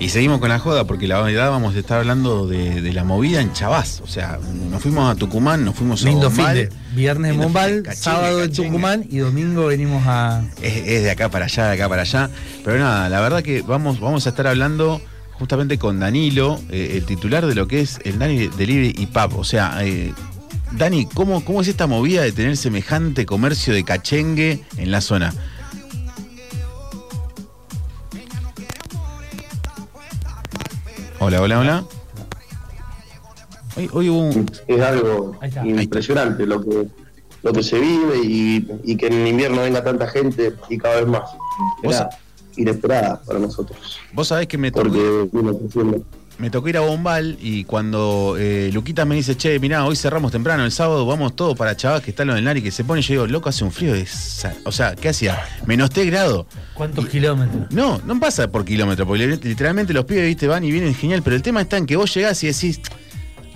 Y 0.00 0.10
seguimos 0.10 0.38
con 0.38 0.48
la 0.48 0.60
joda, 0.60 0.84
porque 0.84 1.08
la 1.08 1.20
verdad 1.20 1.50
vamos 1.50 1.74
a 1.74 1.78
estar 1.78 1.98
hablando 1.98 2.46
de, 2.46 2.82
de 2.82 2.92
la 2.92 3.02
movida 3.02 3.40
en 3.40 3.52
Chavás. 3.52 4.00
O 4.04 4.06
sea, 4.06 4.38
nos 4.70 4.80
fuimos 4.80 5.10
a 5.10 5.16
Tucumán, 5.16 5.64
nos 5.64 5.74
fuimos 5.74 6.02
a 6.02 6.06
Lindo 6.06 6.30
fin 6.30 6.36
Bombal. 6.38 6.56
de 6.56 6.68
viernes 6.94 7.32
en 7.32 7.40
Bombal, 7.40 7.70
fin 7.72 7.82
cachengue, 7.82 8.02
sábado 8.02 8.44
en. 8.44 8.52
Tucumán 8.52 9.04
y 9.10 9.18
domingo 9.18 9.66
venimos 9.66 10.04
a. 10.06 10.44
Es, 10.62 10.76
es 10.86 11.02
de 11.02 11.10
acá 11.10 11.30
para 11.30 11.46
allá, 11.46 11.66
de 11.66 11.72
acá 11.72 11.88
para 11.88 12.02
allá. 12.02 12.30
Pero 12.64 12.78
nada, 12.78 13.08
la 13.08 13.20
verdad 13.20 13.42
que 13.42 13.62
vamos, 13.62 13.98
vamos 13.98 14.24
a 14.26 14.28
estar 14.28 14.46
hablando 14.46 15.00
justamente 15.32 15.78
con 15.78 15.98
Danilo, 15.98 16.60
eh, 16.70 16.92
el 16.94 17.04
titular 17.04 17.46
de 17.46 17.56
lo 17.56 17.66
que 17.66 17.80
es 17.80 17.98
el 18.04 18.20
Dani 18.20 18.46
Delivery 18.48 18.94
y 18.96 19.06
Pub. 19.06 19.36
O 19.36 19.44
sea, 19.44 19.78
eh, 19.80 20.12
Dani, 20.72 21.06
¿cómo, 21.06 21.44
¿cómo 21.44 21.60
es 21.60 21.66
esta 21.66 21.88
movida 21.88 22.22
de 22.22 22.30
tener 22.30 22.56
semejante 22.56 23.26
comercio 23.26 23.74
de 23.74 23.82
cachengue 23.82 24.62
en 24.76 24.92
la 24.92 25.00
zona? 25.00 25.34
Hola, 31.20 31.42
hola, 31.42 31.58
hola. 31.60 31.84
Hoy, 33.76 33.90
hoy 33.92 34.08
hubo 34.08 34.20
un... 34.20 34.50
es 34.66 34.80
algo 34.80 35.38
impresionante 35.64 36.46
lo 36.46 36.62
que 36.62 36.88
lo 37.42 37.52
que 37.52 37.62
se 37.62 37.78
vive 37.78 38.18
y, 38.24 38.68
y 38.84 38.96
que 38.96 39.06
en 39.06 39.26
invierno 39.26 39.62
venga 39.62 39.82
tanta 39.82 40.08
gente 40.08 40.54
y 40.68 40.78
cada 40.78 40.96
vez 40.96 41.06
más. 41.06 41.22
Era 41.82 42.08
inesperada 42.56 43.20
para 43.22 43.38
nosotros. 43.38 43.98
Vos 44.12 44.28
sabés 44.28 44.48
que 44.48 44.58
me 44.58 44.70
tocó, 44.72 44.88
Porque 44.88 45.28
vino 45.32 45.56
creciendo. 45.58 46.02
Me 46.38 46.50
tocó 46.50 46.68
ir 46.68 46.76
a 46.76 46.80
Bombal 46.80 47.36
y 47.40 47.64
cuando 47.64 48.36
eh, 48.38 48.70
Luquita 48.72 49.04
me 49.04 49.16
dice, 49.16 49.36
che, 49.36 49.58
mirá, 49.58 49.84
hoy 49.84 49.96
cerramos 49.96 50.30
temprano, 50.32 50.64
el 50.64 50.70
sábado 50.72 51.04
vamos 51.04 51.34
todos 51.34 51.56
para 51.56 51.76
Chavás, 51.76 52.00
que 52.02 52.10
está 52.10 52.24
lo 52.24 52.34
del 52.34 52.44
Nari, 52.44 52.62
que 52.62 52.70
se 52.70 52.84
pone, 52.84 53.02
yo 53.02 53.14
digo, 53.14 53.26
loco, 53.26 53.48
hace 53.48 53.64
un 53.64 53.72
frío 53.72 53.92
de... 53.92 54.06
O 54.64 54.70
sea, 54.72 54.94
¿qué 54.94 55.08
hacía? 55.08 55.38
Menos 55.66 55.90
3 55.90 56.06
grados. 56.06 56.46
¿Cuántos 56.74 57.06
kilómetros? 57.08 57.70
No, 57.70 58.00
no 58.06 58.20
pasa 58.20 58.48
por 58.50 58.64
kilómetro, 58.64 59.06
porque 59.06 59.26
li- 59.26 59.40
literalmente 59.42 59.92
los 59.92 60.04
pibes, 60.04 60.26
viste, 60.26 60.46
van 60.46 60.62
y 60.64 60.70
vienen 60.70 60.94
genial, 60.94 61.22
pero 61.24 61.34
el 61.34 61.42
tema 61.42 61.60
está 61.60 61.76
en 61.76 61.86
que 61.86 61.96
vos 61.96 62.14
llegás 62.14 62.42
y 62.44 62.46
decís, 62.46 62.80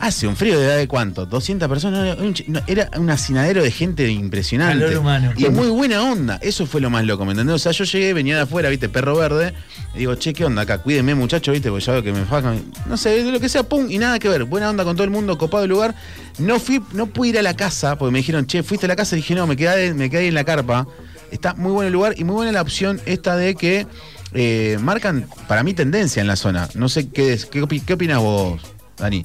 hace 0.02 0.26
un 0.26 0.34
frío 0.34 0.58
de 0.58 0.66
edad 0.66 0.76
de 0.78 0.88
cuánto, 0.88 1.26
200 1.26 1.68
personas, 1.68 2.18
era 2.66 2.90
un 2.96 3.08
hacinadero 3.08 3.62
de 3.62 3.70
gente 3.70 4.10
impresionante. 4.10 4.84
Calor 4.84 4.98
humano. 4.98 5.32
Y 5.36 5.48
muy 5.48 5.68
buena 5.68 6.02
onda, 6.02 6.40
eso 6.42 6.66
fue 6.66 6.80
lo 6.80 6.90
más 6.90 7.04
loco, 7.04 7.24
¿me 7.24 7.30
entendés? 7.30 7.54
O 7.54 7.58
sea, 7.60 7.70
yo 7.70 7.84
llegué, 7.84 8.12
venía 8.12 8.34
de 8.34 8.42
afuera, 8.42 8.68
viste, 8.68 8.88
perro 8.88 9.16
verde, 9.16 9.54
y 9.94 10.00
digo, 10.00 10.16
che, 10.16 10.32
¿qué 10.32 10.44
onda 10.44 10.62
acá? 10.62 10.78
Cuídenme, 10.78 11.14
muchachos, 11.14 11.52
viste, 11.52 11.70
porque 11.70 11.84
ya 11.84 11.92
veo 11.92 12.02
que 12.02 12.12
me 12.12 12.24
fajan, 12.24 12.64
no 12.86 12.96
sé, 12.96 13.22
de 13.22 13.30
lo 13.30 13.38
que 13.38 13.48
sea, 13.48 13.62
pum, 13.62 13.88
y 13.88 13.98
nada 13.98 14.18
que 14.18 14.28
ver, 14.28 14.42
buena 14.42 14.70
onda 14.70 14.82
con 14.82 14.96
todo 14.96 15.04
el 15.04 15.10
mundo, 15.10 15.38
copado 15.38 15.62
el 15.62 15.70
lugar. 15.70 15.94
No 16.38 16.58
fui, 16.58 16.82
no 16.94 17.06
pude 17.06 17.28
ir 17.28 17.38
a 17.38 17.42
la 17.42 17.54
casa, 17.54 17.96
porque 17.96 18.10
me 18.10 18.18
dijeron, 18.18 18.44
che, 18.44 18.64
fuiste 18.64 18.86
a 18.86 18.88
la 18.88 18.96
casa, 18.96 19.14
y 19.14 19.20
dije, 19.20 19.36
no, 19.36 19.46
me 19.46 19.56
quedé, 19.56 19.94
me 19.94 20.10
quedé 20.10 20.22
ahí 20.22 20.28
en 20.28 20.34
la 20.34 20.42
carpa. 20.42 20.84
Está 21.30 21.54
muy 21.54 21.70
bueno 21.70 21.86
el 21.86 21.92
lugar 21.92 22.14
y 22.16 22.24
muy 22.24 22.34
buena 22.34 22.50
la 22.50 22.60
opción 22.60 23.00
esta 23.06 23.36
de 23.36 23.54
que 23.54 23.86
eh, 24.34 24.78
marcan 24.80 25.28
para 25.46 25.62
mí 25.62 25.74
tendencia 25.74 26.20
en 26.20 26.26
la 26.26 26.34
zona. 26.34 26.68
No 26.74 26.88
sé 26.88 27.08
qué 27.08 27.34
es, 27.34 27.46
qué, 27.46 27.64
qué 27.86 27.92
opinas 27.92 28.18
vos, 28.18 28.60
Dani. 28.98 29.24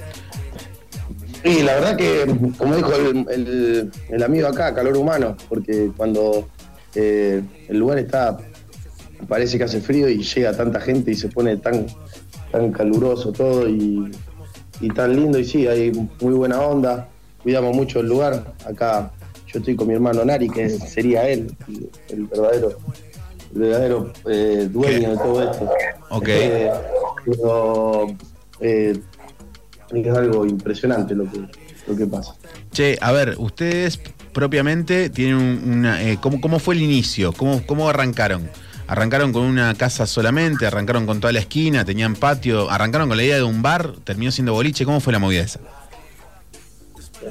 Y 1.47 1.63
la 1.63 1.75
verdad 1.75 1.95
que, 1.95 2.25
como 2.57 2.75
dijo 2.75 2.93
el, 2.93 3.25
el- 3.29 3.91
el 4.09 4.23
amigo 4.23 4.47
acá, 4.47 4.73
calor 4.73 4.97
humano, 4.97 5.35
porque 5.49 5.91
cuando 5.95 6.47
eh, 6.95 7.41
el 7.69 7.77
lugar 7.77 7.99
está, 7.99 8.37
parece 9.27 9.57
que 9.57 9.63
hace 9.63 9.79
frío 9.81 10.09
y 10.09 10.23
llega 10.23 10.55
tanta 10.55 10.79
gente 10.81 11.11
y 11.11 11.15
se 11.15 11.29
pone 11.29 11.57
tan, 11.57 11.85
tan 12.51 12.71
caluroso 12.71 13.31
todo 13.31 13.67
y, 13.69 14.11
y 14.81 14.89
tan 14.89 15.15
lindo, 15.15 15.39
y 15.39 15.45
sí, 15.45 15.67
hay 15.67 15.91
muy 16.21 16.33
buena 16.33 16.61
onda, 16.61 17.07
cuidamos 17.43 17.75
mucho 17.75 17.99
el 17.99 18.07
lugar. 18.07 18.53
Acá 18.65 19.11
yo 19.47 19.59
estoy 19.59 19.75
con 19.75 19.87
mi 19.87 19.93
hermano 19.93 20.25
Nari, 20.25 20.49
que 20.49 20.69
sería 20.69 21.27
él, 21.29 21.55
el, 22.09 22.25
verdadero, 22.25 22.77
el 23.53 23.59
verdadero 23.61 24.11
eh, 24.29 24.67
dueño 24.71 25.11
de 25.11 25.17
todo 25.17 25.43
esto. 25.51 25.69
Ok. 26.09 26.27
Eh, 26.27 26.71
pero 27.25 28.07
eh, 28.59 28.99
es 29.93 30.07
algo 30.17 30.45
impresionante 30.45 31.15
lo 31.15 31.29
que, 31.31 31.39
lo 31.87 31.95
que 31.95 32.05
pasa. 32.07 32.33
Che, 32.71 32.97
a 33.01 33.11
ver, 33.11 33.35
ustedes 33.37 33.99
propiamente 34.33 35.09
tienen 35.09 35.35
un- 35.35 35.61
una. 35.79 36.01
eh, 36.03 36.17
¿cómo, 36.21 36.39
cómo 36.41 36.59
fue 36.59 36.75
el 36.75 36.81
inicio? 36.81 37.31
¿Cómo, 37.33 37.65
¿Cómo 37.65 37.89
arrancaron? 37.89 38.49
¿Arrancaron 38.87 39.33
con 39.33 39.43
una 39.43 39.73
casa 39.75 40.05
solamente? 40.05 40.65
¿Arrancaron 40.65 41.05
con 41.05 41.19
toda 41.19 41.33
la 41.33 41.39
esquina? 41.39 41.83
¿Tenían 41.83 42.15
patio? 42.15 42.69
¿Arrancaron 42.69 43.07
con 43.09 43.17
la 43.17 43.23
idea 43.23 43.35
de 43.35 43.43
un 43.43 43.61
bar? 43.61 43.93
¿Terminó 44.03 44.31
siendo 44.31 44.53
boliche? 44.53 44.85
¿Cómo 44.85 44.99
fue 45.01 45.11
la 45.11 45.19
movida 45.19 45.41
esa? 45.41 45.59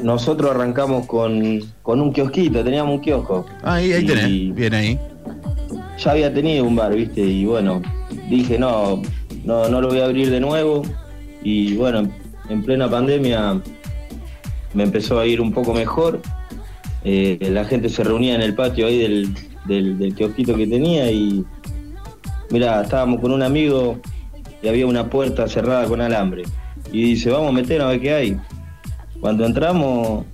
Nosotros 0.03 0.50
arrancamos 0.50 1.06
con, 1.06 1.62
con 1.82 2.00
un 2.00 2.12
kiosquito, 2.12 2.62
teníamos 2.62 2.97
un 2.97 3.00
kiosco. 3.00 3.47
Ah, 3.62 3.75
ahí, 3.75 3.92
ahí 3.92 4.04
tenés. 4.04 4.54
Bien 4.54 4.75
ahí. 4.75 4.98
Ya 5.98 6.10
había 6.10 6.34
tenido 6.34 6.64
un 6.64 6.76
bar, 6.76 6.94
¿viste? 6.94 7.20
Y 7.22 7.44
bueno, 7.47 7.80
dije, 8.28 8.59
no, 8.59 9.00
no, 9.44 9.69
no 9.69 9.80
lo 9.80 9.88
voy 9.88 10.00
a 10.00 10.04
abrir 10.06 10.28
de 10.30 10.41
nuevo. 10.41 10.82
Y 11.42 11.75
bueno, 11.76 12.10
en 12.48 12.62
plena 12.62 12.88
pandemia 12.90 13.60
me 14.74 14.82
empezó 14.82 15.18
a 15.18 15.26
ir 15.26 15.40
un 15.40 15.52
poco 15.52 15.74
mejor. 15.74 16.20
Eh, 17.04 17.38
la 17.50 17.64
gente 17.64 17.88
se 17.88 18.04
reunía 18.04 18.34
en 18.34 18.42
el 18.42 18.54
patio 18.54 18.86
ahí 18.86 18.98
del, 18.98 19.34
del, 19.66 19.98
del 19.98 20.14
kiosquito 20.14 20.56
que 20.56 20.66
tenía 20.66 21.10
y 21.10 21.44
mira, 22.50 22.82
estábamos 22.82 23.20
con 23.20 23.32
un 23.32 23.42
amigo 23.42 23.98
y 24.62 24.68
había 24.68 24.86
una 24.86 25.08
puerta 25.08 25.48
cerrada 25.48 25.86
con 25.86 26.00
alambre. 26.00 26.44
Y 26.92 27.02
dice, 27.02 27.30
vamos 27.30 27.50
a 27.50 27.52
meter 27.52 27.80
a 27.80 27.88
ver 27.88 28.00
qué 28.00 28.12
hay. 28.12 28.36
Cuando 29.20 29.44
entramos, 29.44 30.24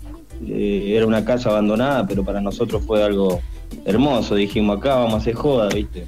eh, 0.47 0.95
era 0.97 1.07
una 1.07 1.25
casa 1.25 1.51
abandonada, 1.51 2.07
pero 2.07 2.25
para 2.25 2.41
nosotros 2.41 2.83
fue 2.87 3.03
algo 3.03 3.41
hermoso. 3.85 4.35
Dijimos, 4.35 4.79
acá 4.79 4.97
vamos 4.97 5.15
a 5.15 5.17
hacer 5.19 5.35
joda, 5.35 5.69
¿viste? 5.69 6.07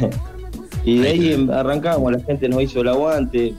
y 0.84 0.98
de 0.98 1.08
ahí 1.08 1.32
em- 1.32 1.50
arrancamos, 1.50 2.12
la 2.12 2.20
gente 2.20 2.48
nos 2.48 2.62
hizo 2.62 2.80
el 2.80 2.88
aguante. 2.88 3.54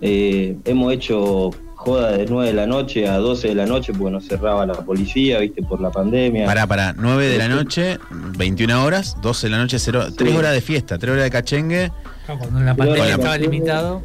Eh, 0.00 0.56
hemos 0.64 0.92
hecho 0.92 1.50
joda 1.74 2.12
de 2.12 2.26
9 2.26 2.48
de 2.48 2.54
la 2.54 2.66
noche 2.66 3.08
a 3.08 3.18
12 3.18 3.48
de 3.48 3.54
la 3.54 3.66
noche 3.66 3.92
porque 3.92 4.10
nos 4.12 4.26
cerraba 4.26 4.66
la 4.66 4.74
policía, 4.74 5.38
¿viste? 5.40 5.62
Por 5.62 5.80
la 5.80 5.90
pandemia. 5.90 6.46
Pará, 6.46 6.66
pará. 6.66 6.94
9 6.96 7.26
de 7.28 7.38
la 7.38 7.48
noche, 7.48 7.98
21 8.36 8.84
horas, 8.84 9.16
12 9.22 9.46
de 9.46 9.50
la 9.50 9.58
noche, 9.58 9.78
0. 9.78 10.06
3 10.16 10.36
horas 10.36 10.52
de 10.52 10.60
fiesta, 10.60 10.98
3 10.98 11.12
horas 11.12 11.24
de 11.24 11.30
cachengue 11.30 11.92
Cuando 12.26 12.60
la 12.60 12.74
pandemia 12.74 13.04
era- 13.06 13.14
estaba 13.14 13.38
limitado. 13.38 14.02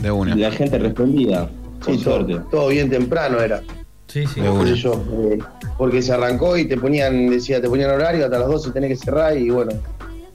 de 0.00 0.10
una. 0.10 0.34
La 0.34 0.50
gente 0.50 0.78
respondía, 0.78 1.48
con 1.84 1.98
Sí, 1.98 2.04
todo, 2.04 2.16
suerte. 2.26 2.40
todo 2.50 2.68
bien 2.68 2.88
temprano 2.88 3.38
era. 3.40 3.60
Sí, 4.06 4.26
sí. 4.26 4.40
De 4.40 4.46
qué 4.46 4.50
una. 4.50 4.66
sé 4.70 4.74
yo, 4.76 5.04
eh, 5.30 5.38
porque 5.78 6.00
se 6.02 6.12
arrancó 6.12 6.56
y 6.56 6.64
te 6.66 6.76
ponían, 6.76 7.28
decía, 7.30 7.60
te 7.60 7.68
ponían 7.68 7.90
horario, 7.90 8.24
hasta 8.24 8.38
las 8.38 8.48
12 8.48 8.70
tenés 8.70 8.90
que 8.90 8.96
cerrar 9.04 9.36
y 9.36 9.50
bueno, 9.50 9.72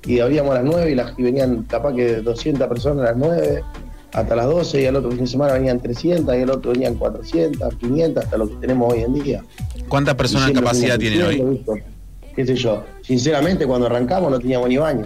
y 0.06 0.20
abríamos 0.20 0.52
a 0.52 0.56
las 0.56 0.64
9 0.66 0.92
y, 0.92 0.96
las, 0.96 1.14
y 1.18 1.24
venían 1.24 1.64
capaz 1.64 1.94
que 1.94 2.18
200 2.22 2.68
personas 2.68 3.06
a 3.06 3.12
las 3.12 3.18
9 3.18 3.64
hasta 4.16 4.36
las 4.36 4.46
12 4.46 4.82
y 4.82 4.86
al 4.86 4.96
otro 4.96 5.12
fin 5.12 5.20
de 5.22 5.28
semana 5.28 5.54
venían 5.54 5.80
300 5.82 6.36
y 6.36 6.42
al 6.42 6.50
otro 6.50 6.72
venían 6.72 6.96
400, 6.96 7.76
500 7.76 8.24
hasta 8.24 8.38
lo 8.38 8.48
que 8.48 8.56
tenemos 8.56 8.94
hoy 8.94 9.02
en 9.02 9.14
día. 9.14 9.44
¿Cuántas 9.90 10.16
personas 10.16 10.48
de 10.48 10.54
capacidad 10.54 10.98
tienen 10.98 11.22
hoy? 11.22 11.64
Qué 12.36 12.46
sé 12.46 12.56
yo, 12.56 12.84
sinceramente 13.02 13.66
cuando 13.66 13.88
arrancamos 13.88 14.32
no 14.32 14.40
teníamos 14.40 14.70
ni 14.70 14.78
baño. 14.78 15.06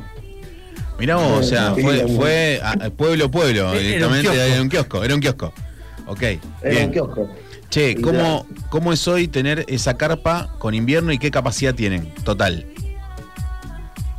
Mirá 0.99 1.15
vos, 1.15 1.39
o 1.39 1.43
sea, 1.43 1.73
fue, 1.81 2.07
sí. 2.07 2.15
fue 2.15 2.59
a- 2.63 2.89
pueblo 2.91 3.31
pueblo, 3.31 3.71
Era 3.73 3.77
un 3.77 3.83
directamente 3.83 4.29
era 4.51 4.61
un 4.61 4.69
kiosco, 4.69 5.03
era 5.03 5.15
un 5.15 5.21
kiosco. 5.21 5.53
Ok, 6.07 6.21
Era 6.21 6.39
bien. 6.63 6.85
un 6.87 6.91
kiosco. 6.91 7.29
Che, 7.69 7.95
¿cómo, 8.01 8.45
¿cómo 8.69 8.93
es 8.93 9.07
hoy 9.07 9.27
tener 9.27 9.63
esa 9.67 9.95
carpa 9.95 10.55
con 10.59 10.73
invierno 10.73 11.11
y 11.11 11.19
qué 11.19 11.29
capacidad 11.31 11.73
tienen? 11.75 12.13
Total. 12.23 12.65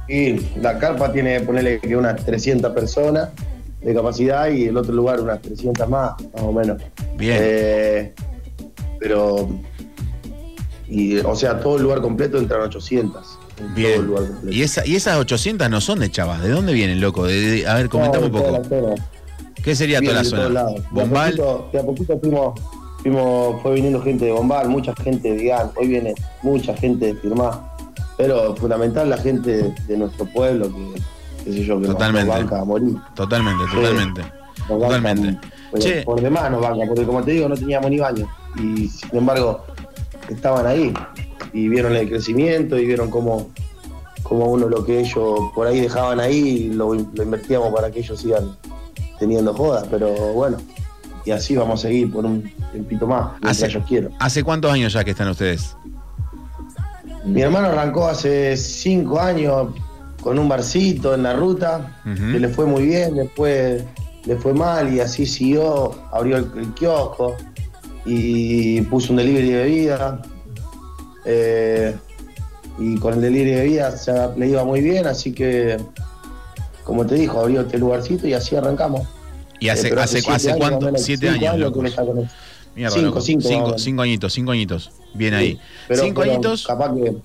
Y 0.08 0.40
la 0.60 0.78
carpa 0.78 1.12
tiene, 1.12 1.40
ponerle 1.40 1.78
que 1.80 1.96
unas 1.96 2.24
300 2.24 2.72
personas 2.72 3.28
de 3.82 3.94
capacidad 3.94 4.48
y 4.50 4.64
el 4.66 4.76
otro 4.76 4.92
lugar 4.94 5.20
unas 5.20 5.40
300 5.40 5.88
más, 5.88 6.12
más 6.34 6.42
o 6.42 6.52
menos. 6.52 6.82
Bien. 7.16 7.38
Eh, 7.40 8.14
pero, 8.98 9.48
y, 10.88 11.18
o 11.18 11.34
sea, 11.36 11.60
todo 11.60 11.76
el 11.76 11.82
lugar 11.84 12.00
completo 12.00 12.38
entran 12.38 12.62
800. 12.62 13.22
en 13.22 13.56
Todo 13.56 13.66
el 13.68 13.74
Bien. 13.74 14.06
lugar 14.06 14.26
completo. 14.26 14.56
Y, 14.56 14.62
esa, 14.62 14.86
y 14.86 14.96
esas 14.96 15.16
800 15.18 15.70
no 15.70 15.80
son 15.80 16.00
de 16.00 16.10
Chavas. 16.10 16.42
¿De 16.42 16.48
dónde 16.50 16.72
vienen, 16.72 17.00
loco? 17.00 17.26
De- 17.26 17.34
de- 17.40 17.66
a 17.68 17.74
ver, 17.74 17.88
comentame 17.88 18.26
un 18.26 18.32
No, 18.32 18.38
poco. 18.42 18.60
toda. 18.62 18.94
¿Qué 19.62 19.74
sería 19.74 20.00
toda 20.00 20.12
Vienen 20.22 20.30
la 20.32 20.36
zona? 20.44 20.48
lados. 20.48 20.74
De 20.74 20.80
a 21.00 21.04
Bombal. 21.04 21.30
poquito- 21.36 21.68
De 21.72 21.78
a 21.78 21.82
poquito 21.82 22.18
fuimos, 22.20 22.60
fuimos, 23.02 23.62
fue 23.62 23.74
viniendo 23.74 24.00
gente 24.02 24.24
de 24.24 24.32
Bombal, 24.32 24.68
mucha 24.68 24.94
gente 24.96 25.30
de 25.30 25.36
Digan, 25.36 25.70
hoy 25.76 25.86
viene 25.88 26.14
mucha 26.42 26.74
gente 26.76 27.06
de 27.06 27.14
Firmá. 27.14 27.66
Pero 28.16 28.54
fundamental 28.56 29.08
la 29.08 29.16
gente 29.18 29.50
de, 29.62 29.74
de 29.86 29.96
nuestro 29.96 30.26
pueblo 30.26 30.68
que, 30.74 31.00
qué 31.44 31.52
sé 31.52 31.64
yo, 31.64 31.80
que 31.80 31.86
Totalmente. 31.86 32.26
nos 32.28 32.38
banca 32.38 32.60
a 32.60 32.64
morir. 32.64 32.96
Totalmente, 33.14 33.64
totalmente. 33.72 34.22
Totalmente. 34.68 35.38
Che. 35.78 36.02
por 36.02 36.20
demás 36.20 36.50
nos 36.50 36.60
banca, 36.60 36.84
porque 36.86 37.04
como 37.04 37.22
te 37.22 37.32
digo, 37.32 37.48
no 37.48 37.56
teníamos 37.56 37.90
ni 37.90 37.98
baño. 37.98 38.28
Y 38.56 38.88
sin 38.88 39.16
embargo, 39.16 39.64
estaban 40.28 40.66
ahí. 40.66 40.92
Y 41.52 41.68
vieron 41.68 41.94
el 41.96 42.08
crecimiento 42.08 42.78
y 42.78 42.86
vieron 42.86 43.10
cómo, 43.10 43.50
cómo 44.22 44.46
uno 44.46 44.68
lo 44.68 44.84
que 44.84 45.00
ellos 45.00 45.38
por 45.54 45.66
ahí 45.66 45.80
dejaban 45.80 46.20
ahí 46.20 46.70
lo, 46.72 46.94
lo 46.94 47.22
invertíamos 47.22 47.72
para 47.74 47.90
que 47.90 48.00
ellos 48.00 48.20
sigan 48.20 48.56
teniendo 49.18 49.54
jodas. 49.54 49.86
Pero 49.90 50.08
bueno, 50.34 50.58
y 51.24 51.30
así 51.32 51.56
vamos 51.56 51.80
a 51.80 51.88
seguir 51.88 52.12
por 52.12 52.24
un 52.24 52.50
tiempito 52.72 53.06
más, 53.06 53.32
Hace- 53.42 53.66
ellos 53.66 53.84
quieran. 53.88 54.12
¿Hace 54.18 54.42
cuántos 54.44 54.72
años 54.72 54.92
ya 54.92 55.02
que 55.04 55.10
están 55.12 55.28
ustedes? 55.28 55.76
Mi 57.24 57.42
hermano 57.42 57.68
arrancó 57.68 58.08
hace 58.08 58.56
cinco 58.56 59.20
años, 59.20 59.68
con 60.20 60.38
un 60.38 60.48
barcito 60.48 61.14
en 61.14 61.22
la 61.22 61.32
ruta, 61.34 62.00
que 62.04 62.38
le 62.38 62.48
fue 62.48 62.66
muy 62.66 62.84
bien, 62.86 63.16
después 63.16 63.82
le 64.24 64.36
fue 64.36 64.52
mal 64.52 64.92
y 64.92 65.00
así 65.00 65.24
siguió, 65.26 65.92
abrió 66.12 66.36
el, 66.36 66.46
el 66.58 66.74
kiosco 66.74 67.36
y 68.04 68.80
puso 68.82 69.12
un 69.12 69.16
delivery 69.18 69.50
de 69.50 69.56
bebida. 69.62 70.22
Eh, 71.24 71.94
y 72.78 72.96
con 72.98 73.14
el 73.14 73.20
delivery 73.20 73.50
de 73.50 73.56
bebida 73.62 73.94
ya 73.96 74.32
le 74.36 74.48
iba 74.48 74.64
muy 74.64 74.80
bien, 74.80 75.06
así 75.06 75.32
que, 75.32 75.76
como 76.84 77.06
te 77.06 77.14
dijo, 77.14 77.40
abrió 77.40 77.62
este 77.62 77.78
lugarcito 77.78 78.26
y 78.26 78.32
así 78.34 78.56
arrancamos. 78.56 79.06
¿Y 79.58 79.68
hace, 79.68 79.88
Eh, 79.88 79.94
hace, 79.98 80.18
hace 80.30 80.50
años, 80.52 80.58
cuánto? 80.58 80.98
Siete 80.98 81.30
cinco 81.32 81.48
años, 81.50 81.72
que 81.72 81.86
está 81.88 82.04
con. 82.04 82.28
Mierda, 82.74 82.94
Cinco, 82.94 83.20
cinco, 83.20 83.74
cinco, 83.78 84.02
añitos, 84.02 84.32
cinco 84.32 84.52
añitos. 84.52 84.90
Bien 85.12 85.34
ahí. 85.34 85.58
Pero- 85.88 86.02
cinco 86.02 86.20
pero 86.22 86.32
añitos. 86.32 86.66
Capaz 86.66 86.94
que 86.94 87.16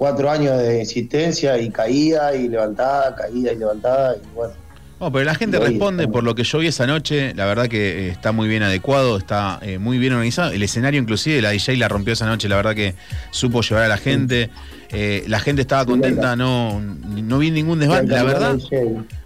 cuatro 0.00 0.30
años 0.30 0.56
de 0.56 0.80
insistencia 0.80 1.58
y 1.58 1.68
caída 1.68 2.34
y 2.34 2.48
levantada, 2.48 3.14
caída 3.14 3.52
y 3.52 3.56
levantada 3.56 4.16
y 4.16 4.34
bueno. 4.34 4.54
No, 4.98 5.12
pero 5.12 5.26
la 5.26 5.34
gente 5.34 5.58
responde 5.58 6.08
por 6.08 6.24
lo 6.24 6.34
que 6.34 6.42
yo 6.42 6.58
vi 6.58 6.68
esa 6.68 6.86
noche. 6.86 7.34
La 7.34 7.44
verdad 7.44 7.68
que 7.68 8.06
eh, 8.06 8.08
está 8.08 8.32
muy 8.32 8.48
bien 8.48 8.62
adecuado, 8.62 9.18
está 9.18 9.58
eh, 9.60 9.76
muy 9.78 9.98
bien 9.98 10.14
organizado. 10.14 10.52
El 10.52 10.62
escenario, 10.62 11.00
inclusive, 11.00 11.42
la 11.42 11.50
DJ 11.50 11.76
la 11.76 11.88
rompió 11.88 12.14
esa 12.14 12.24
noche. 12.24 12.48
La 12.48 12.56
verdad 12.56 12.74
que 12.74 12.94
supo 13.30 13.60
llevar 13.60 13.84
a 13.84 13.88
la 13.88 13.98
gente. 13.98 14.48
Eh, 14.90 15.24
la 15.26 15.38
gente 15.38 15.60
estaba 15.60 15.84
contenta, 15.84 16.34
no, 16.34 16.80
no 16.80 17.38
vi 17.38 17.50
ningún 17.50 17.78
desván. 17.78 18.08
La 18.08 18.22
verdad, 18.22 18.58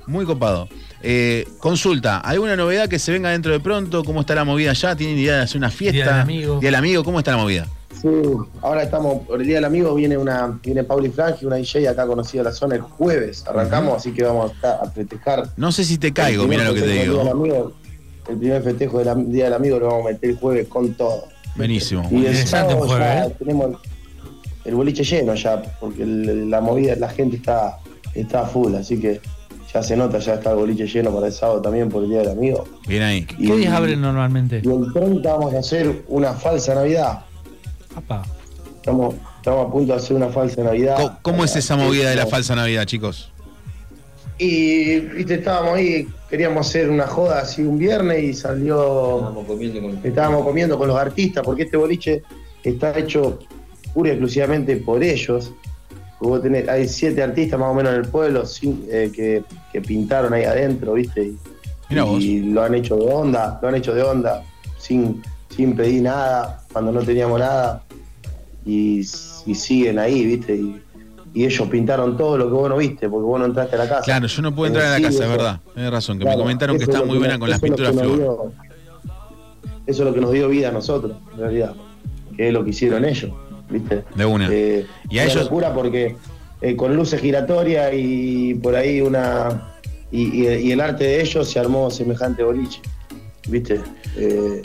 muy 0.08 0.24
copado. 0.24 0.68
Eh, 1.04 1.46
consulta, 1.58 2.18
¿alguna 2.18 2.56
novedad 2.56 2.88
que 2.88 2.98
se 2.98 3.12
venga 3.12 3.30
dentro 3.30 3.52
de 3.52 3.60
pronto? 3.60 4.02
¿Cómo 4.02 4.22
está 4.22 4.34
la 4.34 4.44
movida 4.44 4.70
allá? 4.70 4.96
¿Tienen 4.96 5.18
idea 5.18 5.36
de 5.36 5.42
hacer 5.42 5.58
una 5.58 5.70
fiesta? 5.70 5.92
Día 5.92 6.04
del 6.06 6.20
amigo. 6.20 6.60
Día 6.60 6.68
del 6.68 6.74
amigo, 6.74 7.04
¿cómo 7.04 7.18
está 7.18 7.32
la 7.32 7.36
movida? 7.36 7.68
Sí, 8.04 8.10
ahora 8.60 8.82
estamos, 8.82 9.22
por 9.26 9.40
el 9.40 9.46
Día 9.46 9.54
del 9.56 9.64
Amigo 9.64 9.94
viene 9.94 10.18
una 10.18 10.60
viene 10.62 10.84
Pauli 10.84 11.08
Frangi, 11.08 11.46
una 11.46 11.56
DJ 11.56 11.88
acá 11.88 12.06
conocida 12.06 12.42
de 12.42 12.50
la 12.50 12.54
zona 12.54 12.74
el 12.74 12.82
jueves. 12.82 13.44
Arrancamos, 13.46 13.96
así 13.96 14.12
que 14.12 14.22
vamos 14.24 14.50
a, 14.50 14.54
estar- 14.54 14.78
a 14.82 14.90
festejar. 14.90 15.48
No 15.56 15.72
sé 15.72 15.84
si 15.84 15.96
te 15.96 16.12
caigo, 16.12 16.42
el 16.42 16.48
mira 16.50 16.64
lo 16.64 16.74
que 16.74 16.82
te 16.82 16.86
del 16.86 17.08
digo. 17.08 17.22
Amigo, 17.22 17.72
el 18.28 18.36
primer 18.36 18.62
festejo 18.62 18.98
del 19.02 19.32
Día 19.32 19.44
del 19.44 19.54
Amigo 19.54 19.78
lo 19.78 19.86
vamos 19.86 20.02
a 20.06 20.08
meter 20.12 20.28
el 20.30 20.36
jueves 20.36 20.68
con 20.68 20.92
todo. 20.92 21.24
Buenísimo. 21.56 22.02
Y 22.10 22.16
el 22.16 22.20
Interesante 22.26 22.72
sábado 22.74 22.86
jueves, 22.88 23.06
ya 23.06 23.24
¿eh? 23.26 23.34
tenemos 23.38 23.70
el, 23.70 23.76
el 24.66 24.74
boliche 24.74 25.02
lleno 25.04 25.34
ya, 25.34 25.62
porque 25.80 26.02
el- 26.02 26.50
la 26.50 26.60
movida, 26.60 26.96
la 26.96 27.08
gente 27.08 27.36
está, 27.36 27.78
está 28.12 28.44
full, 28.44 28.74
así 28.74 29.00
que 29.00 29.22
ya 29.72 29.82
se 29.82 29.96
nota, 29.96 30.18
ya 30.18 30.34
está 30.34 30.50
el 30.50 30.56
boliche 30.56 30.86
lleno 30.86 31.10
para 31.14 31.28
el 31.28 31.32
sábado 31.32 31.62
también 31.62 31.88
por 31.88 32.02
el 32.04 32.10
Día 32.10 32.18
del 32.18 32.28
Amigo. 32.32 32.64
Bien 32.86 33.02
ahí. 33.02 33.26
Y- 33.38 33.46
¿Qué 33.46 33.56
días 33.56 33.72
abren 33.72 34.02
normalmente? 34.02 34.60
Y 34.62 34.68
el 34.68 34.92
30 34.92 35.32
vamos 35.32 35.54
a 35.54 35.60
hacer 35.60 36.04
una 36.08 36.34
falsa 36.34 36.74
Navidad. 36.74 37.20
Apa. 37.96 38.22
Estamos, 38.76 39.14
estamos 39.38 39.66
a 39.66 39.70
punto 39.72 39.92
de 39.92 39.98
hacer 39.98 40.16
una 40.16 40.28
falsa 40.28 40.62
Navidad. 40.62 40.96
¿Cómo, 40.96 41.18
cómo 41.22 41.44
es 41.44 41.56
esa 41.56 41.76
movida 41.76 42.10
de 42.10 42.16
la 42.16 42.26
falsa 42.26 42.54
Navidad, 42.54 42.84
chicos? 42.84 43.30
Y 44.36 44.98
viste, 45.00 45.34
estábamos 45.34 45.74
ahí, 45.76 46.08
queríamos 46.28 46.66
hacer 46.66 46.90
una 46.90 47.06
joda 47.06 47.40
así 47.40 47.62
un 47.62 47.78
viernes 47.78 48.22
y 48.22 48.34
salió. 48.34 49.16
Estábamos 49.18 49.46
comiendo 49.46 49.80
con 49.80 50.00
Estábamos 50.04 50.42
comiendo 50.44 50.78
con 50.78 50.88
los 50.88 50.96
artistas, 50.98 51.44
porque 51.44 51.62
este 51.62 51.76
boliche 51.76 52.22
está 52.64 52.98
hecho 52.98 53.38
pura 53.92 54.08
y 54.10 54.12
exclusivamente 54.12 54.76
por 54.78 55.02
ellos. 55.04 55.52
Vos 56.20 56.42
tenés- 56.42 56.68
hay 56.68 56.88
siete 56.88 57.22
artistas 57.22 57.60
más 57.60 57.68
o 57.70 57.74
menos 57.74 57.92
en 57.92 58.00
el 58.00 58.08
pueblo 58.08 58.42
eh, 58.90 59.12
que, 59.14 59.44
que 59.72 59.80
pintaron 59.80 60.32
ahí 60.32 60.44
adentro, 60.44 60.94
¿viste? 60.94 61.22
Y, 61.22 61.38
Mirá 61.90 62.02
vos. 62.04 62.20
y 62.20 62.40
lo 62.40 62.62
han 62.62 62.74
hecho 62.74 62.96
de 62.96 63.06
onda, 63.12 63.58
lo 63.62 63.68
han 63.68 63.74
hecho 63.76 63.94
de 63.94 64.02
onda, 64.02 64.42
sin, 64.78 65.22
sin 65.54 65.76
pedir 65.76 66.02
nada, 66.02 66.64
cuando 66.72 66.90
no 66.92 67.02
teníamos 67.02 67.38
nada. 67.38 67.83
Y, 68.64 69.00
y 69.00 69.54
siguen 69.54 69.98
ahí, 69.98 70.24
¿viste? 70.24 70.54
Y, 70.56 70.80
y 71.34 71.44
ellos 71.44 71.68
pintaron 71.68 72.16
todo 72.16 72.38
lo 72.38 72.46
que 72.46 72.52
vos 72.52 72.68
no 72.68 72.76
viste, 72.76 73.08
porque 73.08 73.24
vos 73.26 73.38
no 73.40 73.46
entraste 73.46 73.74
a 73.76 73.78
la 73.80 73.88
casa. 73.88 74.02
Claro, 74.02 74.26
yo 74.26 74.42
no 74.42 74.54
puedo 74.54 74.68
entrar 74.68 74.86
a 74.86 74.90
la 74.90 74.96
Sí, 74.98 75.02
casa, 75.02 75.24
es 75.24 75.30
verdad. 75.30 75.60
Tienes 75.74 75.92
razón, 75.92 76.18
que 76.18 76.24
me 76.24 76.34
comentaron 76.36 76.76
que 76.78 76.84
es 76.84 76.88
está 76.88 77.04
muy 77.04 77.18
buena 77.18 77.38
con 77.38 77.50
las 77.50 77.60
pinturas 77.60 77.94
dio- 77.94 78.52
Eso 79.86 80.02
es 80.02 80.08
lo 80.08 80.14
que 80.14 80.20
nos 80.20 80.32
dio 80.32 80.48
vida 80.48 80.68
a 80.68 80.72
nosotros, 80.72 81.16
en 81.34 81.38
realidad. 81.40 81.74
Que 82.36 82.48
es 82.48 82.52
lo 82.54 82.64
que 82.64 82.70
hicieron 82.70 83.04
ellos, 83.04 83.30
¿viste? 83.68 84.04
De 84.14 84.24
una. 84.24 84.48
Eh, 84.50 84.86
Y 85.10 85.18
a 85.18 85.22
una 85.24 85.30
ellos- 85.32 85.44
locura 85.44 85.74
porque 85.74 86.16
eh, 86.62 86.76
con 86.76 86.96
luces 86.96 87.20
giratorias 87.20 87.92
y 87.94 88.54
por 88.54 88.74
ahí 88.76 89.00
una. 89.00 89.72
Y, 90.10 90.42
y- 90.46 90.48
y 90.68 90.72
el 90.72 90.80
arte 90.80 91.04
de 91.04 91.20
ellos 91.20 91.50
se 91.50 91.58
armó 91.58 91.90
semejante 91.90 92.42
boliche, 92.44 92.80
¿viste? 93.48 93.80
Eh, 94.16 94.62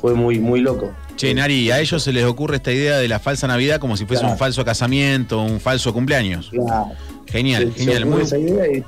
fue 0.00 0.14
muy, 0.14 0.38
muy 0.40 0.60
loco. 0.60 0.90
Che, 1.18 1.34
Nari, 1.34 1.68
a 1.72 1.80
ellos 1.80 2.00
se 2.00 2.12
les 2.12 2.24
ocurre 2.24 2.56
esta 2.56 2.70
idea 2.70 2.96
de 2.98 3.08
la 3.08 3.18
falsa 3.18 3.48
Navidad 3.48 3.80
como 3.80 3.96
si 3.96 4.06
fuese 4.06 4.20
Claro. 4.20 4.34
un 4.34 4.38
falso 4.38 4.64
casamiento, 4.64 5.42
un 5.42 5.58
falso 5.58 5.92
cumpleaños. 5.92 6.48
Claro. 6.50 6.92
Genial, 7.26 7.72
Se- 7.76 7.80
genial. 7.84 8.06
Muy- 8.06 8.22
esa 8.22 8.38
idea 8.38 8.66
y- 8.72 8.84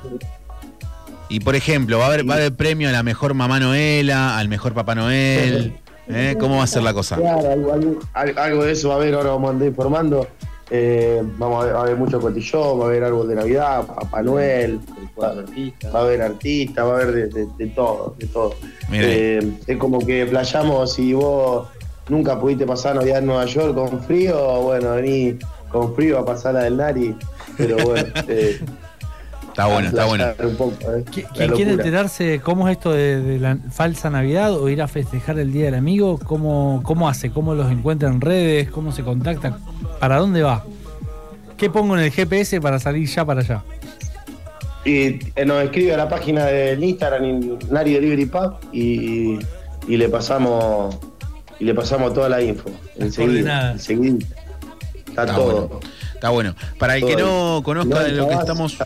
Y 1.29 1.39
por 1.41 1.55
ejemplo, 1.55 1.97
¿va 1.97 2.05
a, 2.05 2.07
haber, 2.07 2.29
¿va 2.29 2.33
a 2.35 2.37
haber 2.37 2.53
premio 2.55 2.87
a 2.89 2.91
la 2.93 3.03
mejor 3.03 3.33
mamá 3.33 3.59
Noela, 3.59 4.37
al 4.37 4.47
mejor 4.49 4.73
papá 4.73 4.95
Noel? 4.95 5.73
¿Eh? 6.09 6.35
¿Cómo 6.39 6.57
va 6.57 6.63
a 6.63 6.67
ser 6.67 6.83
la 6.83 6.93
cosa? 6.93 7.15
Claro, 7.17 7.51
algo, 7.51 7.73
algo- 7.73 7.99
al- 8.13 8.37
algo 8.37 8.63
de 8.65 8.71
eso 8.73 8.89
va 8.89 8.95
a 8.95 8.97
haber, 8.97 9.13
ahora 9.13 9.29
vamos 9.31 9.49
a 9.49 9.51
andar 9.53 9.67
informando. 9.67 10.27
Eh, 10.69 11.21
vamos 11.37 11.61
a 11.61 11.65
ver, 11.65 11.75
va 11.75 11.79
a 11.79 11.83
haber 11.83 11.97
mucho 11.97 12.19
cotillón, 12.21 12.79
va 12.79 12.85
a 12.85 12.87
haber 12.87 13.03
árbol 13.03 13.27
de 13.27 13.35
Navidad, 13.35 13.85
Papá 13.85 14.21
Noel, 14.23 14.79
va, 15.21 15.35
va 15.93 15.99
a 15.99 16.03
haber 16.03 16.21
artistas, 16.21 16.85
va 16.85 16.89
a 16.91 16.93
haber 16.95 17.11
de, 17.11 17.27
de- 17.27 17.47
de 17.57 17.67
todo, 17.67 18.15
de 18.17 18.27
todo. 18.27 18.55
Eh, 18.93 19.51
es 19.67 19.77
como 19.77 19.99
que 20.05 20.25
playamos 20.25 20.93
si 20.93 21.11
vos 21.13 21.67
nunca 22.11 22.39
pudiste 22.39 22.65
pasar 22.65 22.95
Navidad 22.95 23.19
en 23.19 23.25
Nueva 23.25 23.45
York 23.45 23.73
con 23.73 24.03
frío, 24.03 24.61
bueno, 24.61 24.91
vení 24.95 25.37
con 25.69 25.95
frío 25.95 26.19
a 26.19 26.25
pasar 26.25 26.53
la 26.55 26.63
del 26.63 26.77
Nari, 26.77 27.15
pero 27.57 27.77
bueno. 27.85 28.07
eh, 28.27 28.59
Está 29.47 29.65
bueno, 29.67 29.89
está 29.89 30.05
bueno. 30.05 30.25
poco, 30.57 30.73
eh, 30.81 31.03
¿Qui- 31.11 31.23
la 31.23 31.29
¿Quién 31.33 31.51
quiere 31.51 31.71
enterarse 31.71 32.23
de 32.23 32.39
cómo 32.39 32.69
es 32.69 32.77
esto 32.77 32.93
de, 32.93 33.21
de 33.21 33.37
la 33.37 33.57
falsa 33.69 34.09
Navidad 34.09 34.53
o 34.53 34.69
ir 34.69 34.81
a 34.81 34.87
festejar 34.87 35.37
el 35.39 35.51
Día 35.51 35.65
del 35.65 35.75
Amigo? 35.75 36.17
¿Cómo, 36.19 36.79
¿Cómo 36.83 37.09
hace? 37.09 37.31
¿Cómo 37.31 37.53
los 37.53 37.69
encuentra 37.69 38.07
en 38.07 38.21
redes? 38.21 38.69
¿Cómo 38.71 38.93
se 38.93 39.03
contacta? 39.03 39.57
¿Para 39.99 40.17
dónde 40.19 40.41
va? 40.41 40.63
¿Qué 41.57 41.69
pongo 41.69 41.97
en 41.97 42.03
el 42.05 42.11
GPS 42.11 42.61
para 42.61 42.79
salir 42.79 43.07
ya 43.09 43.25
para 43.25 43.41
allá? 43.41 43.61
Y 44.85 45.19
eh, 45.35 45.45
nos 45.45 45.61
escribe 45.63 45.93
a 45.93 45.97
la 45.97 46.07
página 46.07 46.45
del 46.45 46.81
Instagram, 46.81 47.25
in- 47.25 47.59
Nari 47.69 47.93
Delivery 47.93 48.25
Pub, 48.27 48.53
y, 48.71 49.37
y 49.87 49.97
le 49.97 50.07
pasamos 50.07 50.97
y 51.61 51.63
le 51.63 51.75
pasamos 51.75 52.11
toda 52.11 52.27
la 52.27 52.41
info. 52.41 52.71
Enseguida, 52.97 53.73
enseguida. 53.73 54.25
Está, 55.07 55.23
Está 55.23 55.35
todo. 55.35 55.67
bueno. 55.67 55.79
Está 56.15 56.29
bueno. 56.29 56.55
Para 56.79 56.97
el 56.97 57.05
que 57.05 57.15
no 57.15 57.61
conozca 57.63 57.99
de 58.03 58.13
lo 58.13 58.27
que 58.27 58.33
estamos. 58.33 58.79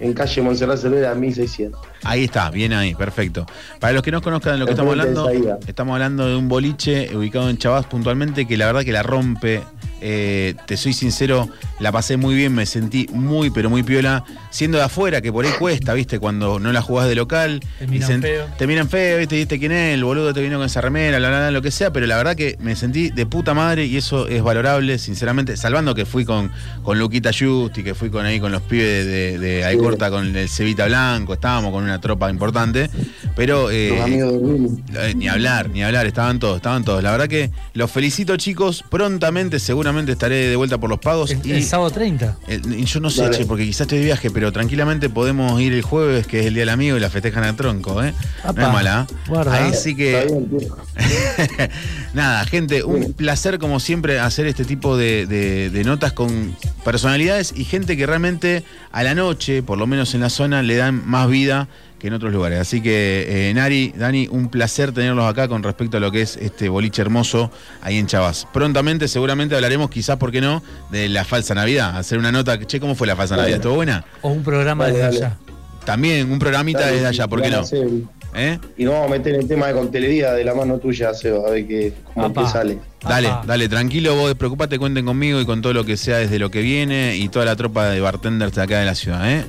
En 0.00 0.12
calle 0.12 0.42
Montserrat 0.42 0.78
Cervera, 0.78 1.14
1600. 1.14 1.80
Ahí 2.02 2.24
está, 2.24 2.50
bien 2.50 2.72
ahí, 2.72 2.96
perfecto. 2.96 3.46
Para 3.78 3.92
los 3.92 4.02
que 4.02 4.10
no 4.10 4.20
conozcan 4.20 4.54
de 4.54 4.58
lo 4.58 4.66
que 4.66 4.72
estamos 4.72 4.90
hablando, 4.90 5.30
estamos 5.64 5.92
hablando 5.92 6.26
de 6.26 6.34
un 6.34 6.48
boliche 6.48 7.16
ubicado 7.16 7.48
en 7.48 7.56
Chavás 7.58 7.86
puntualmente 7.86 8.44
que 8.48 8.56
la 8.56 8.66
verdad 8.66 8.82
que 8.82 8.92
la 8.92 9.04
rompe. 9.04 9.62
Eh, 10.04 10.54
te 10.66 10.76
soy 10.76 10.92
sincero, 10.92 11.48
la 11.78 11.92
pasé 11.92 12.16
muy 12.16 12.34
bien, 12.34 12.52
me 12.52 12.66
sentí 12.66 13.06
muy, 13.12 13.50
pero 13.50 13.70
muy 13.70 13.84
piola. 13.84 14.24
Siendo 14.50 14.76
de 14.78 14.84
afuera, 14.84 15.20
que 15.20 15.30
por 15.32 15.44
ahí 15.44 15.52
cuesta, 15.58 15.94
¿viste? 15.94 16.18
Cuando 16.18 16.58
no 16.58 16.72
la 16.72 16.82
jugás 16.82 17.08
de 17.08 17.14
local. 17.14 17.60
Te 17.78 17.86
miran 17.86 18.20
feo. 18.20 18.46
Te 18.58 18.66
miran 18.66 18.88
feo, 18.88 19.18
¿viste? 19.18 19.36
¿Viste 19.36 19.58
quién 19.60 19.70
es? 19.72 19.94
El 19.94 20.02
boludo 20.04 20.34
te 20.34 20.40
vino 20.42 20.56
con 20.58 20.66
esa 20.66 20.80
remera, 20.80 21.20
la, 21.20 21.30
la, 21.30 21.40
la, 21.40 21.50
lo 21.52 21.62
que 21.62 21.70
sea. 21.70 21.92
Pero 21.92 22.06
la 22.06 22.16
verdad 22.16 22.34
que 22.34 22.56
me 22.60 22.74
sentí 22.74 23.10
de 23.10 23.24
puta 23.26 23.54
madre 23.54 23.86
y 23.86 23.96
eso 23.96 24.26
es 24.26 24.42
valorable, 24.42 24.98
sinceramente. 24.98 25.56
Salvando 25.56 25.94
que 25.94 26.04
fui 26.04 26.24
con, 26.24 26.50
con 26.82 26.98
Luquita 26.98 27.30
Justi, 27.32 27.84
que 27.84 27.94
fui 27.94 28.10
con 28.10 28.26
ahí 28.26 28.40
con 28.40 28.50
los 28.50 28.62
pibes 28.62 29.06
de, 29.06 29.38
de 29.38 29.64
Alcorta, 29.64 30.10
con 30.10 30.34
el 30.36 30.48
Cevita 30.48 30.86
Blanco, 30.86 31.34
estábamos 31.34 31.70
con 31.70 31.84
una 31.84 32.00
tropa 32.00 32.28
importante. 32.28 32.90
Pero. 33.36 33.70
eh, 33.70 33.90
Los 33.94 34.00
amigos 34.04 34.32
de 34.32 34.38
Rumi. 34.38 34.82
eh, 34.96 35.12
ni 35.16 35.28
hablar, 35.28 35.70
ni 35.70 35.82
hablar, 35.84 36.06
estaban 36.06 36.38
todos, 36.40 36.56
estaban 36.56 36.84
todos. 36.84 37.02
La 37.02 37.12
verdad 37.12 37.28
que 37.28 37.50
los 37.74 37.90
felicito, 37.90 38.36
chicos. 38.36 38.84
Prontamente, 38.90 39.58
seguramente 39.60 39.91
estaré 40.00 40.48
de 40.48 40.56
vuelta 40.56 40.78
por 40.78 40.88
los 40.90 40.98
pagos. 40.98 41.30
El, 41.30 41.40
y 41.46 41.52
el 41.52 41.62
sábado 41.64 41.90
30. 41.90 42.38
el- 42.48 42.78
y 42.80 42.84
yo 42.84 43.00
no 43.00 43.10
sé, 43.10 43.22
Dale. 43.22 43.36
che, 43.38 43.46
porque 43.46 43.64
quizás 43.64 43.82
estoy 43.82 43.98
de 43.98 44.04
viaje, 44.06 44.30
pero 44.30 44.50
tranquilamente 44.52 45.08
podemos 45.10 45.60
ir 45.60 45.72
el 45.72 45.82
jueves, 45.82 46.26
que 46.26 46.40
es 46.40 46.46
el 46.46 46.54
Día 46.54 46.62
del 46.62 46.70
Amigo, 46.70 46.96
y 46.96 47.00
la 47.00 47.10
festejan 47.10 47.44
al 47.44 47.54
tronco, 47.56 48.02
¿eh? 48.02 48.12
No 48.44 48.50
Apa, 48.50 48.62
es 48.62 48.72
mala. 48.72 49.06
¿eh? 49.10 49.14
guarda. 49.28 49.54
Ahí 49.54 49.72
sí 49.74 49.94
que. 49.94 50.26
Bien. 50.50 50.68
Nada, 52.14 52.44
gente, 52.44 52.82
un 52.84 53.12
placer 53.14 53.58
como 53.58 53.80
siempre 53.80 54.18
hacer 54.20 54.46
este 54.46 54.64
tipo 54.64 54.96
de, 54.96 55.26
de- 55.26 55.70
de 55.70 55.84
notas 55.84 56.12
con 56.12 56.54
personalidades 56.84 57.52
y 57.56 57.64
gente 57.64 57.96
que 57.96 58.06
realmente 58.06 58.64
a 58.92 59.02
la 59.02 59.14
noche, 59.14 59.62
por 59.62 59.78
lo 59.78 59.86
menos 59.86 60.14
en 60.14 60.20
la 60.20 60.30
zona, 60.30 60.62
le 60.62 60.76
dan 60.76 61.02
más 61.06 61.28
vida 61.28 61.68
que 62.02 62.08
en 62.08 62.14
otros 62.14 62.32
lugares. 62.32 62.58
Así 62.58 62.82
que, 62.82 63.48
eh, 63.48 63.54
Nari, 63.54 63.94
Dani, 63.96 64.26
un 64.28 64.48
placer 64.48 64.90
tenerlos 64.90 65.24
acá 65.24 65.46
con 65.46 65.62
respecto 65.62 65.98
a 65.98 66.00
lo 66.00 66.10
que 66.10 66.22
es 66.22 66.36
este 66.36 66.68
boliche 66.68 67.00
hermoso 67.00 67.52
ahí 67.80 67.96
en 67.96 68.08
Chavás. 68.08 68.48
Prontamente, 68.52 69.06
seguramente 69.06 69.54
hablaremos, 69.54 69.88
quizás, 69.88 70.16
¿por 70.16 70.32
qué 70.32 70.40
no?, 70.40 70.64
de 70.90 71.08
la 71.08 71.24
falsa 71.24 71.54
Navidad. 71.54 71.96
Hacer 71.96 72.18
una 72.18 72.32
nota, 72.32 72.58
che, 72.58 72.80
¿cómo 72.80 72.96
fue 72.96 73.06
la 73.06 73.14
falsa. 73.14 73.36
Navidad? 73.36 73.58
¿Estuvo 73.58 73.76
buena? 73.76 74.04
O 74.20 74.30
un 74.30 74.42
programa 74.42 74.84
Dale, 74.84 74.96
desde 74.98 75.06
dale. 75.12 75.26
allá. 75.26 75.38
También, 75.84 76.32
un 76.32 76.40
programita 76.40 76.80
Dale, 76.80 76.92
desde 76.94 77.06
allá, 77.06 77.28
¿por 77.28 77.40
qué 77.40 77.50
no? 77.50 77.62
¿eh? 78.34 78.58
Y 78.76 78.84
nos 78.84 78.94
vamos 78.94 79.06
a 79.06 79.10
meter 79.12 79.34
en 79.34 79.42
el 79.42 79.48
tema 79.48 79.68
de 79.68 79.74
contelería 79.74 80.32
de 80.32 80.44
la 80.44 80.54
mano 80.54 80.78
tuya, 80.78 81.14
Seba, 81.14 81.46
a 81.46 81.50
ver 81.52 81.68
qué, 81.68 81.92
cómo 82.14 82.48
sale. 82.48 82.78
Dale, 83.00 83.28
Ajá. 83.28 83.44
dale, 83.46 83.68
tranquilo, 83.68 84.16
vos 84.16 84.26
despreocupate, 84.26 84.76
cuenten 84.76 85.04
conmigo 85.04 85.40
y 85.40 85.46
con 85.46 85.62
todo 85.62 85.72
lo 85.72 85.84
que 85.84 85.96
sea 85.96 86.16
desde 86.18 86.40
lo 86.40 86.50
que 86.50 86.62
viene 86.62 87.16
y 87.16 87.28
toda 87.28 87.44
la 87.44 87.54
tropa 87.54 87.90
de 87.90 88.00
bartenders 88.00 88.56
de 88.56 88.62
acá 88.62 88.80
de 88.80 88.86
la 88.86 88.96
ciudad, 88.96 89.30
¿eh? 89.30 89.44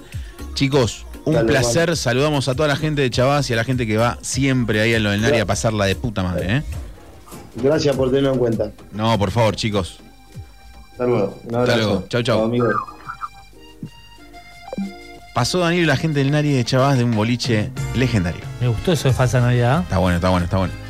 Chicos, 0.54 1.06
un 1.26 1.34
Dale, 1.34 1.48
placer, 1.48 1.96
saludamos 1.96 2.48
a 2.48 2.56
toda 2.56 2.68
la 2.68 2.76
gente 2.76 3.02
de 3.02 3.10
Chavás 3.10 3.50
y 3.50 3.54
a 3.54 3.56
la 3.56 3.64
gente 3.64 3.88
que 3.88 3.98
va 3.98 4.18
siempre 4.22 4.82
ahí 4.82 4.94
a 4.94 5.00
lo 5.00 5.12
del 5.12 5.22
Nari 5.22 5.40
a 5.40 5.46
pasarla 5.46 5.86
de 5.86 5.96
puta 5.96 6.24
madre, 6.24 6.58
¿eh? 6.58 6.64
Gracias 7.56 7.96
por 7.96 8.10
tenerlo 8.10 8.34
en 8.34 8.40
cuenta. 8.40 8.72
No, 8.92 9.18
por 9.18 9.32
favor, 9.32 9.56
chicos. 9.56 10.00
Hasta 10.92 11.06
luego. 11.06 11.40
Un 11.46 11.56
abrazo. 11.56 11.78
luego. 11.78 12.06
Chau, 12.10 12.24
chau. 12.24 12.44
amigos. 12.44 12.76
Pasó 15.34 15.60
Daniel 15.60 15.84
y 15.84 15.88
la 15.88 15.98
gente 15.98 16.20
del 16.20 16.32
Nari 16.32 16.52
de 16.52 16.64
Chavás 16.64 16.98
de 16.98 17.04
un 17.04 17.16
boliche 17.16 17.72
legendario. 17.96 18.42
Me 18.62 18.68
gustó 18.68 18.92
eso 18.92 19.08
de 19.08 19.14
falsa 19.14 19.40
Navidad. 19.40 19.82
Está 19.82 19.98
bueno, 19.98 20.18
está 20.18 20.30
bueno, 20.30 20.46
está 20.46 20.58
bueno. 20.58 20.83